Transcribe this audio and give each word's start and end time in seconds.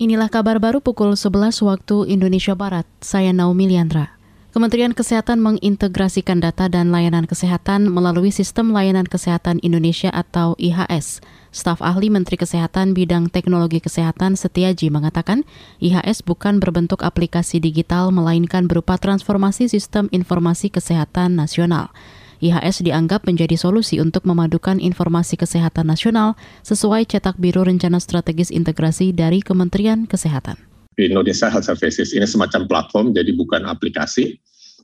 Inilah 0.00 0.32
kabar 0.32 0.56
baru 0.56 0.80
pukul 0.80 1.12
11 1.12 1.60
waktu 1.60 2.08
Indonesia 2.08 2.56
Barat. 2.56 2.88
Saya 3.04 3.36
Naomi 3.36 3.68
Liandra. 3.68 4.16
Kementerian 4.48 4.96
Kesehatan 4.96 5.44
mengintegrasikan 5.44 6.40
data 6.40 6.72
dan 6.72 6.88
layanan 6.88 7.28
kesehatan 7.28 7.84
melalui 7.92 8.32
Sistem 8.32 8.72
Layanan 8.72 9.04
Kesehatan 9.04 9.60
Indonesia 9.60 10.08
atau 10.08 10.56
IHS. 10.56 11.20
Staf 11.52 11.84
ahli 11.84 12.08
Menteri 12.08 12.40
Kesehatan 12.40 12.96
bidang 12.96 13.28
teknologi 13.28 13.84
kesehatan 13.84 14.40
Setiaji 14.40 14.88
mengatakan, 14.88 15.44
IHS 15.84 16.24
bukan 16.24 16.64
berbentuk 16.64 17.04
aplikasi 17.04 17.60
digital 17.60 18.08
melainkan 18.08 18.72
berupa 18.72 18.96
transformasi 18.96 19.68
sistem 19.68 20.08
informasi 20.16 20.72
kesehatan 20.72 21.36
nasional. 21.36 21.92
IHS 22.40 22.80
dianggap 22.80 23.28
menjadi 23.28 23.54
solusi 23.60 24.00
untuk 24.00 24.24
memadukan 24.24 24.80
informasi 24.80 25.36
kesehatan 25.36 25.92
nasional 25.92 26.40
sesuai 26.64 27.04
cetak 27.04 27.36
biru 27.36 27.68
rencana 27.68 28.00
strategis 28.00 28.48
integrasi 28.48 29.12
dari 29.12 29.44
Kementerian 29.44 30.08
Kesehatan. 30.08 30.56
Indonesia 30.96 31.52
Health 31.52 31.68
Services 31.68 32.12
ini 32.16 32.24
semacam 32.24 32.68
platform, 32.68 33.06
jadi 33.12 33.32
bukan 33.36 33.64
aplikasi 33.68 34.40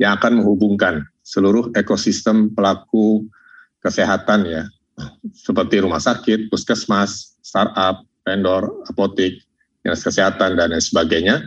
yang 0.00 0.16
akan 0.20 0.40
menghubungkan 0.40 1.04
seluruh 1.26 1.72
ekosistem 1.74 2.52
pelaku 2.52 3.26
kesehatan 3.84 4.48
ya, 4.48 4.62
seperti 5.32 5.82
rumah 5.84 6.00
sakit, 6.00 6.48
puskesmas, 6.48 7.36
startup, 7.40 8.04
vendor, 8.24 8.68
apotik, 8.88 9.40
dinas 9.82 10.04
kesehatan, 10.04 10.56
dan 10.56 10.72
lain 10.72 10.84
sebagainya, 10.84 11.44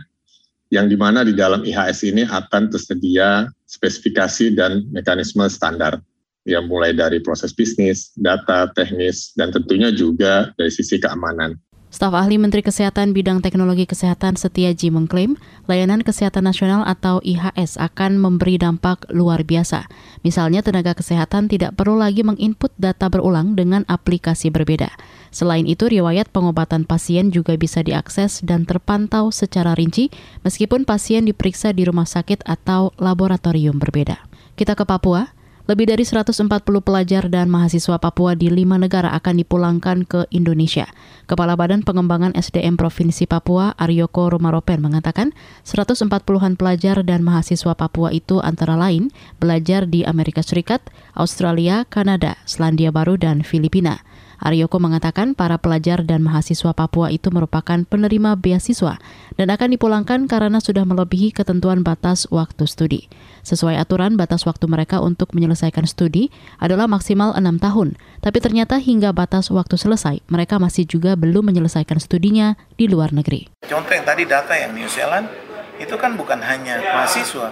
yang 0.72 0.88
di 0.88 0.96
mana 0.96 1.20
di 1.20 1.36
dalam 1.36 1.60
IHS 1.60 2.08
ini 2.08 2.24
akan 2.24 2.72
tersedia 2.72 3.44
spesifikasi 3.68 4.56
dan 4.56 4.88
mekanisme 4.88 5.44
standar 5.52 6.00
yang 6.48 6.64
mulai 6.64 6.96
dari 6.96 7.20
proses 7.20 7.52
bisnis, 7.52 8.08
data, 8.16 8.72
teknis, 8.72 9.36
dan 9.36 9.52
tentunya 9.52 9.92
juga 9.92 10.48
dari 10.56 10.72
sisi 10.72 10.96
keamanan. 10.96 11.54
Staf 11.92 12.16
ahli 12.16 12.40
Menteri 12.40 12.64
Kesehatan 12.64 13.12
bidang 13.12 13.44
teknologi 13.44 13.84
kesehatan 13.84 14.40
Setiaji 14.40 14.88
mengklaim 14.88 15.36
layanan 15.68 16.00
kesehatan 16.00 16.48
nasional 16.48 16.88
atau 16.88 17.20
IHS 17.20 17.76
akan 17.76 18.16
memberi 18.16 18.56
dampak 18.56 19.04
luar 19.12 19.44
biasa. 19.44 19.92
Misalnya 20.24 20.64
tenaga 20.64 20.96
kesehatan 20.96 21.52
tidak 21.52 21.76
perlu 21.76 22.00
lagi 22.00 22.24
menginput 22.24 22.72
data 22.80 23.12
berulang 23.12 23.60
dengan 23.60 23.84
aplikasi 23.92 24.48
berbeda. 24.48 24.88
Selain 25.28 25.68
itu, 25.68 25.84
riwayat 25.84 26.32
pengobatan 26.32 26.88
pasien 26.88 27.28
juga 27.28 27.60
bisa 27.60 27.84
diakses 27.84 28.40
dan 28.40 28.64
terpantau 28.64 29.28
secara 29.28 29.76
rinci 29.76 30.08
meskipun 30.48 30.88
pasien 30.88 31.28
diperiksa 31.28 31.76
di 31.76 31.84
rumah 31.84 32.08
sakit 32.08 32.48
atau 32.48 32.96
laboratorium 32.96 33.76
berbeda. 33.76 34.16
Kita 34.56 34.72
ke 34.72 34.88
Papua. 34.88 35.41
Lebih 35.62 35.94
dari 35.94 36.02
140 36.02 36.50
pelajar 36.82 37.30
dan 37.30 37.46
mahasiswa 37.46 37.94
Papua 37.94 38.34
di 38.34 38.50
lima 38.50 38.82
negara 38.82 39.14
akan 39.14 39.46
dipulangkan 39.46 40.02
ke 40.02 40.26
Indonesia. 40.34 40.90
Kepala 41.30 41.54
Badan 41.54 41.86
Pengembangan 41.86 42.34
SDM 42.34 42.74
Provinsi 42.74 43.30
Papua, 43.30 43.70
Aryoko 43.78 44.26
Rumaropen, 44.26 44.82
mengatakan 44.82 45.30
140-an 45.62 46.58
pelajar 46.58 47.06
dan 47.06 47.22
mahasiswa 47.22 47.78
Papua 47.78 48.10
itu 48.10 48.42
antara 48.42 48.74
lain 48.74 49.14
belajar 49.38 49.86
di 49.86 50.02
Amerika 50.02 50.42
Serikat, 50.42 50.82
Australia, 51.14 51.86
Kanada, 51.86 52.42
Selandia 52.42 52.90
Baru, 52.90 53.14
dan 53.14 53.46
Filipina. 53.46 54.02
Aryoko 54.42 54.82
mengatakan 54.82 55.38
para 55.38 55.54
pelajar 55.62 56.02
dan 56.02 56.26
mahasiswa 56.26 56.74
Papua 56.74 57.14
itu 57.14 57.30
merupakan 57.30 57.78
penerima 57.86 58.34
beasiswa 58.34 58.98
dan 59.38 59.48
akan 59.54 59.78
dipulangkan 59.78 60.26
karena 60.26 60.58
sudah 60.58 60.82
melebihi 60.82 61.30
ketentuan 61.30 61.86
batas 61.86 62.26
waktu 62.34 62.66
studi. 62.66 63.06
Sesuai 63.46 63.78
aturan, 63.78 64.18
batas 64.18 64.42
waktu 64.42 64.66
mereka 64.66 64.98
untuk 64.98 65.30
menyelesaikan 65.30 65.86
studi 65.86 66.34
adalah 66.58 66.90
maksimal 66.90 67.38
enam 67.38 67.62
tahun, 67.62 67.94
tapi 68.18 68.42
ternyata 68.42 68.82
hingga 68.82 69.14
batas 69.14 69.50
waktu 69.54 69.78
selesai, 69.78 70.26
mereka 70.26 70.58
masih 70.58 70.90
juga 70.90 71.14
belum 71.14 71.54
menyelesaikan 71.54 72.02
studinya 72.02 72.58
di 72.74 72.90
luar 72.90 73.14
negeri. 73.14 73.46
Contoh 73.62 73.94
yang 73.94 74.06
tadi 74.06 74.26
data 74.26 74.54
yang 74.58 74.74
New 74.74 74.90
Zealand, 74.90 75.30
itu 75.78 75.94
kan 75.98 76.18
bukan 76.18 76.42
hanya 76.42 76.82
mahasiswa, 76.82 77.50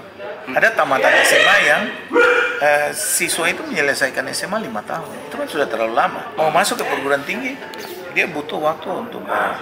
ada 0.50 0.68
tamatan 0.74 1.12
SMA 1.27 1.56
yang 1.66 1.83
eh, 2.61 2.91
siswa 2.92 3.48
itu 3.48 3.64
menyelesaikan 3.66 4.29
SMA 4.36 4.61
lima 4.61 4.85
tahun 4.85 5.08
itu 5.27 5.35
kan 5.35 5.48
sudah 5.48 5.67
terlalu 5.67 5.96
lama 5.96 6.23
mau 6.36 6.52
masuk 6.52 6.80
ke 6.80 6.85
perguruan 6.86 7.24
tinggi 7.24 7.57
dia 8.14 8.27
butuh 8.27 8.58
waktu 8.58 8.89
untuk 8.90 9.23
uh, 9.27 9.55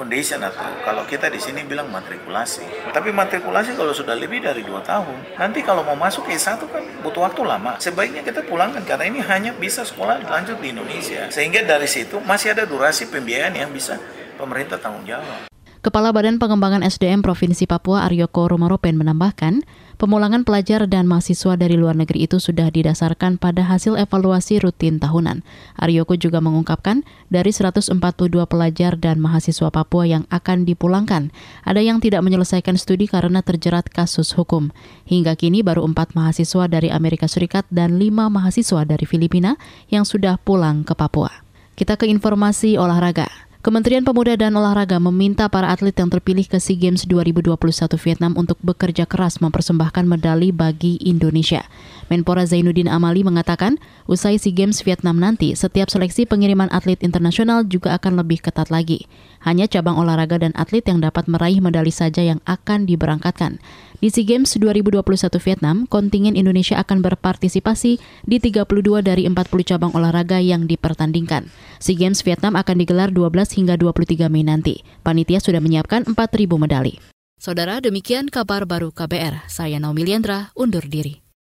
foundation 0.00 0.40
atau 0.40 0.64
kalau 0.80 1.04
kita 1.04 1.28
di 1.28 1.36
sini 1.36 1.60
bilang 1.66 1.92
matrikulasi. 1.92 2.64
Tapi 2.88 3.12
matrikulasi 3.12 3.76
kalau 3.76 3.92
sudah 3.92 4.16
lebih 4.16 4.40
dari 4.40 4.64
dua 4.64 4.80
tahun, 4.80 5.36
nanti 5.36 5.60
kalau 5.60 5.84
mau 5.84 5.98
masuk 5.98 6.24
ke 6.24 6.40
S1 6.40 6.62
kan 6.64 6.80
butuh 7.04 7.28
waktu 7.28 7.42
lama. 7.44 7.76
Sebaiknya 7.76 8.24
kita 8.24 8.46
pulangkan 8.48 8.80
karena 8.88 9.04
ini 9.10 9.20
hanya 9.20 9.52
bisa 9.52 9.84
sekolah 9.84 10.24
lanjut 10.24 10.56
di 10.62 10.72
Indonesia. 10.72 11.28
Sehingga 11.28 11.66
dari 11.68 11.84
situ 11.84 12.16
masih 12.24 12.56
ada 12.56 12.64
durasi 12.64 13.12
pembiayaan 13.12 13.52
yang 13.52 13.68
bisa 13.68 14.00
pemerintah 14.40 14.80
tanggung 14.80 15.04
jawab. 15.04 15.52
Kepala 15.80 16.12
Badan 16.12 16.36
Pengembangan 16.36 16.84
SDM 16.84 17.24
Provinsi 17.24 17.64
Papua 17.64 18.04
Aryoko 18.04 18.52
Romaropen 18.52 19.00
menambahkan, 19.00 19.64
pemulangan 19.96 20.44
pelajar 20.44 20.84
dan 20.84 21.08
mahasiswa 21.08 21.56
dari 21.56 21.80
luar 21.80 21.96
negeri 21.96 22.28
itu 22.28 22.36
sudah 22.36 22.68
didasarkan 22.68 23.40
pada 23.40 23.64
hasil 23.64 23.96
evaluasi 23.96 24.60
rutin 24.60 25.00
tahunan. 25.00 25.40
Aryoko 25.80 26.20
juga 26.20 26.44
mengungkapkan, 26.44 27.00
dari 27.32 27.48
142 27.48 27.96
pelajar 28.44 29.00
dan 29.00 29.24
mahasiswa 29.24 29.72
Papua 29.72 30.04
yang 30.04 30.28
akan 30.28 30.68
dipulangkan, 30.68 31.32
ada 31.64 31.80
yang 31.80 31.96
tidak 31.96 32.28
menyelesaikan 32.28 32.76
studi 32.76 33.08
karena 33.08 33.40
terjerat 33.40 33.88
kasus 33.88 34.36
hukum. 34.36 34.76
Hingga 35.08 35.32
kini 35.32 35.64
baru 35.64 35.88
empat 35.88 36.12
mahasiswa 36.12 36.68
dari 36.68 36.92
Amerika 36.92 37.24
Serikat 37.24 37.64
dan 37.72 37.96
lima 37.96 38.28
mahasiswa 38.28 38.84
dari 38.84 39.08
Filipina 39.08 39.56
yang 39.88 40.04
sudah 40.04 40.36
pulang 40.36 40.84
ke 40.84 40.92
Papua. 40.92 41.32
Kita 41.72 41.96
ke 41.96 42.04
informasi 42.04 42.76
olahraga. 42.76 43.49
Kementerian 43.60 44.08
Pemuda 44.08 44.40
dan 44.40 44.56
Olahraga 44.56 44.96
meminta 44.96 45.44
para 45.52 45.68
atlet 45.68 45.92
yang 45.92 46.08
terpilih 46.08 46.48
ke 46.48 46.56
SEA 46.56 46.80
Games 46.80 47.04
2021 47.04 47.60
Vietnam 48.00 48.32
untuk 48.40 48.56
bekerja 48.64 49.04
keras 49.04 49.36
mempersembahkan 49.44 50.08
medali 50.08 50.48
bagi 50.48 50.96
Indonesia. 51.04 51.68
Menpora 52.08 52.48
Zainuddin 52.48 52.88
Amali 52.88 53.20
mengatakan, 53.20 53.76
usai 54.08 54.40
SEA 54.40 54.56
Games 54.56 54.80
Vietnam 54.80 55.20
nanti, 55.20 55.52
setiap 55.52 55.92
seleksi 55.92 56.24
pengiriman 56.24 56.72
atlet 56.72 57.04
internasional 57.04 57.68
juga 57.68 58.00
akan 58.00 58.24
lebih 58.24 58.40
ketat 58.40 58.72
lagi. 58.72 59.04
Hanya 59.44 59.68
cabang 59.68 60.00
olahraga 60.00 60.40
dan 60.40 60.56
atlet 60.56 60.84
yang 60.88 61.04
dapat 61.04 61.28
meraih 61.28 61.60
medali 61.60 61.92
saja 61.92 62.24
yang 62.24 62.40
akan 62.48 62.88
diberangkatkan. 62.88 63.60
Di 64.00 64.08
SEA 64.08 64.24
Games 64.24 64.56
2021 64.56 65.04
Vietnam, 65.36 65.84
kontingen 65.84 66.32
Indonesia 66.32 66.80
akan 66.80 67.04
berpartisipasi 67.04 68.00
di 68.24 68.36
32 68.40 69.04
dari 69.04 69.28
40 69.28 69.36
cabang 69.68 69.92
olahraga 69.92 70.40
yang 70.40 70.64
dipertandingkan. 70.64 71.52
SEA 71.76 72.00
Games 72.00 72.24
Vietnam 72.24 72.56
akan 72.56 72.80
digelar 72.80 73.12
12 73.12 73.49
hingga 73.54 73.78
23 73.78 74.26
Mei 74.26 74.42
nanti. 74.42 74.82
Panitia 75.06 75.38
sudah 75.38 75.62
menyiapkan 75.62 76.04
4.000 76.08 76.50
medali. 76.58 76.98
Saudara, 77.40 77.80
demikian 77.80 78.28
kabar 78.28 78.68
baru 78.68 78.92
KBR. 78.92 79.48
Saya 79.48 79.80
Naomi 79.80 80.04
Liandra, 80.04 80.52
undur 80.52 80.84
diri. 80.84 81.29